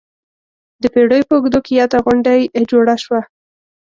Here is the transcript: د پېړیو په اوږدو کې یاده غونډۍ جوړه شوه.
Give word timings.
د 0.81 0.83
پېړیو 0.93 1.27
په 1.29 1.33
اوږدو 1.35 1.59
کې 1.65 1.71
یاده 1.79 1.97
غونډۍ 2.05 2.41
جوړه 2.71 2.95
شوه. 3.03 3.21